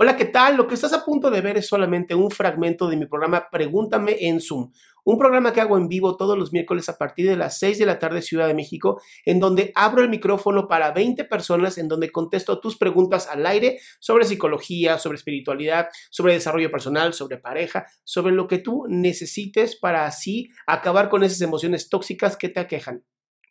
[0.00, 0.56] Hola, ¿qué tal?
[0.56, 4.16] Lo que estás a punto de ver es solamente un fragmento de mi programa Pregúntame
[4.20, 4.70] en Zoom,
[5.02, 7.86] un programa que hago en vivo todos los miércoles a partir de las 6 de
[7.86, 12.12] la tarde Ciudad de México, en donde abro el micrófono para 20 personas, en donde
[12.12, 18.32] contesto tus preguntas al aire sobre psicología, sobre espiritualidad, sobre desarrollo personal, sobre pareja, sobre
[18.32, 23.02] lo que tú necesites para así acabar con esas emociones tóxicas que te aquejan.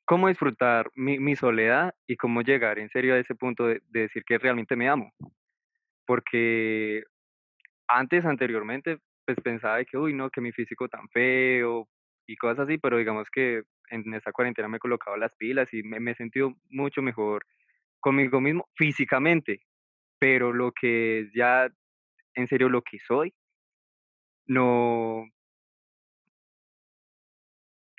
[0.06, 4.38] cómo disfrutar mi, soledad y cómo llegar en serio a ese punto de decir que
[4.38, 5.12] realmente me amo.
[6.08, 7.03] Porque
[7.88, 11.88] antes, anteriormente, pues pensaba de que, uy, no, que mi físico tan feo
[12.27, 15.83] y cosas así, pero digamos que en esta cuarentena me he colocado las pilas y
[15.83, 17.45] me, he sentido mucho mejor
[18.02, 19.61] conmigo mismo físicamente,
[20.19, 21.69] pero lo que es ya
[22.35, 23.33] en serio lo que soy,
[24.47, 25.28] no,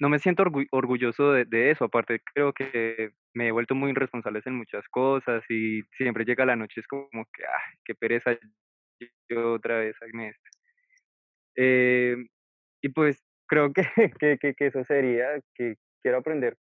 [0.00, 1.84] no me siento orgu- orgulloso de eso.
[1.84, 6.56] Aparte, creo que me he vuelto muy irresponsable en muchas cosas y siempre llega la
[6.56, 8.37] noche, es como que, ah, qué pereza
[9.31, 10.50] yo otra vez esto.
[11.56, 12.16] Eh,
[12.82, 13.82] y pues creo que,
[14.21, 16.56] que, que, que eso sería, que quiero aprender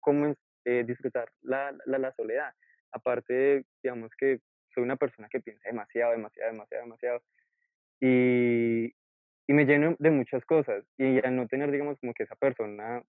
[0.00, 0.34] cómo
[0.66, 2.52] eh, disfrutar la, la, la soledad.
[2.92, 4.40] Aparte, digamos que
[4.74, 7.22] soy una persona que piensa demasiado, demasiado, demasiado, demasiado.
[8.00, 8.92] Y,
[9.46, 10.84] y me lleno de muchas cosas.
[10.98, 13.02] Y al no tener, digamos, como que esa persona,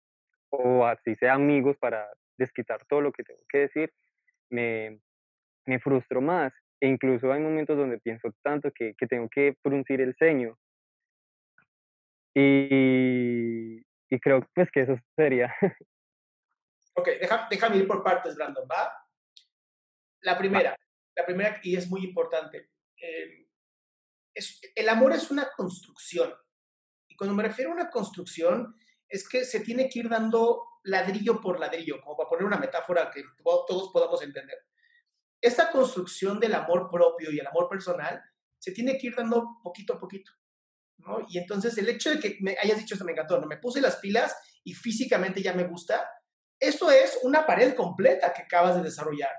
[0.55, 2.07] o así sea amigos para
[2.37, 3.93] desquitar todo lo que tengo que decir,
[4.49, 4.99] me,
[5.65, 6.53] me frustro más.
[6.81, 10.57] E incluso hay momentos donde pienso tanto que, que tengo que fruncir el ceño.
[12.35, 13.77] Y,
[14.09, 15.53] y creo pues que eso sería.
[16.97, 18.89] Ok, deja, déjame ir por partes, Brandon, ¿va?
[20.21, 20.73] La primera,
[21.13, 22.69] la primera, y es muy importante.
[23.01, 23.45] eh,
[24.33, 26.33] es, el amor es una construcción.
[27.07, 28.75] Y cuando me refiero a una construcción,
[29.07, 33.11] es que se tiene que ir dando ladrillo por ladrillo, como para poner una metáfora
[33.11, 34.57] que to- todos podamos entender.
[35.41, 38.21] Esta construcción del amor propio y el amor personal
[38.57, 40.31] se tiene que ir dando poquito a poquito.
[40.97, 41.19] ¿no?
[41.29, 43.47] Y entonces el hecho de que me hayas dicho esto me encantó, ¿no?
[43.47, 46.09] Me puse las pilas y físicamente ya me gusta,
[46.59, 49.31] eso es una pared completa que acabas de desarrollar.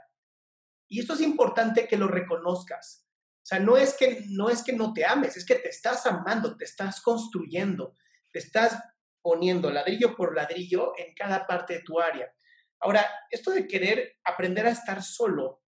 [0.88, 3.06] Y esto es importante que lo reconozcas.
[3.42, 6.04] O sea, no es que no es que no te ames, es que te estás
[6.06, 7.94] amando, te estás construyendo,
[8.30, 8.78] te estás
[9.26, 12.32] poniendo ladrillo por ladrillo en cada parte de tu área.
[12.78, 15.64] Ahora, esto de querer aprender a estar solo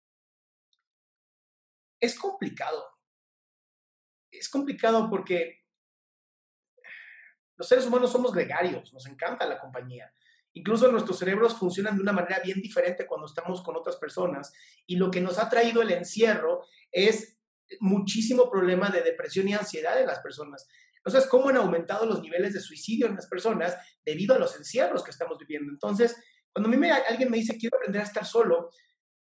[2.01, 2.85] es complicado.
[4.29, 5.67] Es complicado porque
[7.55, 10.13] los seres humanos somos gregarios, nos encanta la compañía.
[10.55, 14.53] Incluso nuestros cerebros funcionan de una manera bien diferente cuando estamos con otras personas
[14.85, 17.39] y lo que nos ha traído el encierro es
[17.79, 20.67] muchísimo problema de depresión y ansiedad en las personas.
[21.05, 24.57] No sabes cómo han aumentado los niveles de suicidio en las personas debido a los
[24.57, 25.71] encierros que estamos viviendo.
[25.71, 26.17] Entonces,
[26.53, 28.71] cuando a mí me, alguien me dice quiero aprender a estar solo,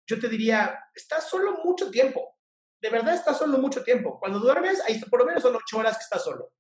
[0.07, 2.37] yo te diría, estás solo mucho tiempo.
[2.83, 4.19] De verdad estás solo mucho tiempo.
[4.19, 6.53] Cuando duermes, ahí por lo menos son ocho horas que estás solo.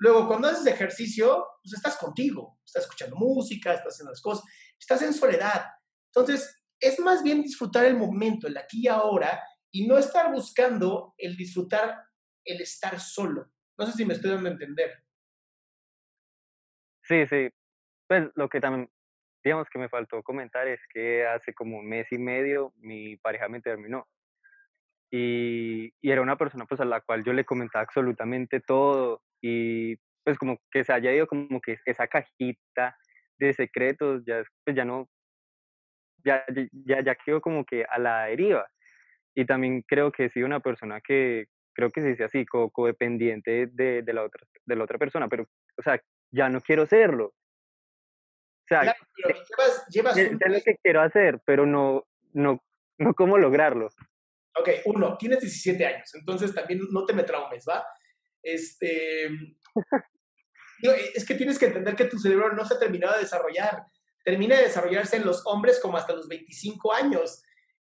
[0.00, 4.44] Luego, cuando haces ejercicio, pues estás contigo, estás escuchando música, estás haciendo las cosas,
[4.78, 5.66] estás en soledad.
[6.14, 9.42] Entonces, es más bien disfrutar el momento, el aquí y ahora,
[9.72, 11.96] y no estar buscando el disfrutar
[12.44, 13.52] el estar solo.
[13.78, 15.02] No sé si me estoy dando a entender.
[17.02, 17.48] Sí, sí.
[18.08, 18.90] Pues lo que también,
[19.44, 23.48] digamos que me faltó comentar es que hace como un mes y medio mi pareja
[23.48, 24.06] me terminó.
[25.10, 29.96] Y, y era una persona pues a la cual yo le comentaba absolutamente todo y
[30.22, 32.98] pues como que se haya ido como que esa cajita
[33.38, 35.08] de secretos ya, pues ya no,
[36.24, 36.44] ya,
[36.84, 38.68] ya, ya quedo como que a la deriva.
[39.34, 41.46] Y también creo que he una persona que,
[41.78, 45.28] creo que se dice así, co codependiente de, de, la otra, de la otra persona,
[45.28, 45.46] pero,
[45.76, 46.02] o sea,
[46.32, 47.26] ya no quiero serlo.
[47.26, 52.60] O sea, llevas, llevas es, lo que quiero hacer, pero no, no,
[52.98, 53.86] no cómo lograrlo.
[54.58, 57.86] Ok, uno, tienes 17 años, entonces también no te me traumes, ¿va?
[58.42, 59.26] Este,
[61.14, 63.84] es que tienes que entender que tu cerebro no se ha terminado de desarrollar.
[64.24, 67.44] Termina de desarrollarse en los hombres como hasta los 25 años.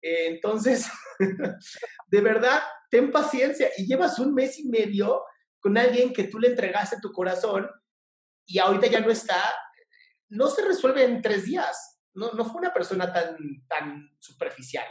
[0.06, 0.86] Entonces,
[2.08, 5.24] de verdad, ten paciencia y llevas un mes y medio
[5.60, 7.68] con alguien que tú le entregaste tu corazón
[8.46, 9.42] y ahorita ya no está,
[10.28, 12.02] no se resuelve en tres días.
[12.12, 13.36] No, no fue una persona tan,
[13.66, 14.86] tan superficial.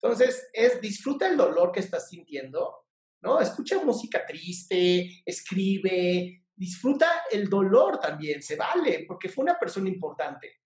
[0.00, 2.86] Entonces, es disfruta el dolor que estás sintiendo,
[3.22, 3.40] ¿no?
[3.40, 10.60] Escucha música triste, escribe, disfruta el dolor también, se vale, porque fue una persona importante.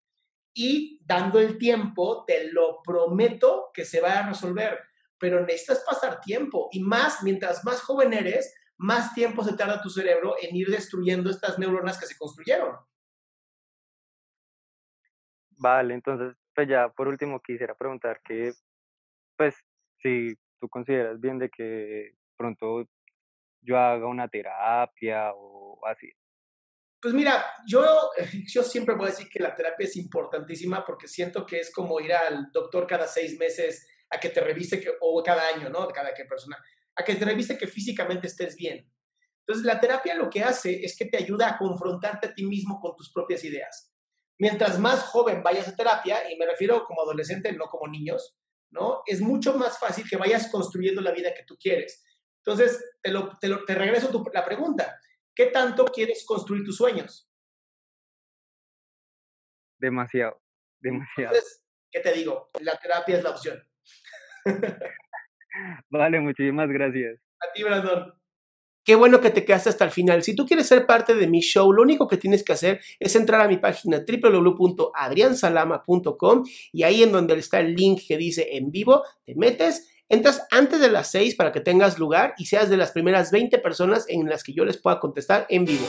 [0.54, 4.78] Y dando el tiempo, te lo prometo que se va a resolver,
[5.18, 9.90] pero necesitas pasar tiempo y más, mientras más joven eres, más tiempo se tarda tu
[9.90, 12.76] cerebro en ir destruyendo estas neuronas que se construyeron.
[15.50, 18.52] Vale, entonces, pues ya por último quisiera preguntar que,
[19.36, 19.54] pues,
[19.98, 22.84] si tú consideras bien de que pronto
[23.60, 26.10] yo haga una terapia o así.
[27.00, 27.82] Pues mira, yo,
[28.46, 31.98] yo siempre voy a decir que la terapia es importantísima porque siento que es como
[32.00, 35.88] ir al doctor cada seis meses a que te revise, que, o cada año, ¿no?
[35.88, 36.58] Cada que persona,
[36.94, 38.90] a que te revise que físicamente estés bien.
[39.46, 42.78] Entonces, la terapia lo que hace es que te ayuda a confrontarte a ti mismo
[42.80, 43.92] con tus propias ideas.
[44.38, 48.36] Mientras más joven vayas a terapia, y me refiero como adolescente, no como niños,
[48.70, 49.02] ¿no?
[49.06, 52.04] Es mucho más fácil que vayas construyendo la vida que tú quieres.
[52.44, 54.98] Entonces, te, lo, te regreso tu, la pregunta.
[55.34, 57.28] ¿Qué tanto quieres construir tus sueños?
[59.78, 60.40] Demasiado,
[60.80, 61.34] demasiado.
[61.34, 62.50] Entonces, ¿qué te digo?
[62.60, 63.62] La terapia es la opción.
[65.90, 67.18] vale, muchísimas gracias.
[67.40, 68.20] A ti, Brandon.
[68.84, 70.22] Qué bueno que te quedaste hasta el final.
[70.22, 73.14] Si tú quieres ser parte de mi show, lo único que tienes que hacer es
[73.14, 78.70] entrar a mi página www.adriansalama.com y ahí en donde está el link que dice en
[78.70, 82.76] vivo, te metes Entras antes de las 6 para que tengas lugar y seas de
[82.76, 85.86] las primeras 20 personas en las que yo les pueda contestar en vivo.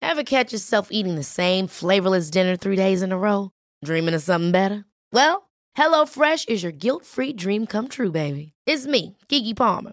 [0.00, 3.50] Ever catch yourself eating the same flavorless dinner three days in a row?
[3.84, 4.86] Dreaming of something better?
[5.12, 8.54] Well, HelloFresh is your guilt-free dream come true, baby.
[8.66, 9.92] It's me, Kiki Palmer.